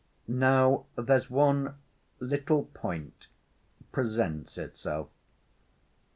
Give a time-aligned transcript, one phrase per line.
[0.27, 1.75] "Now, there's one
[2.19, 3.27] little point
[3.91, 5.09] presents itself.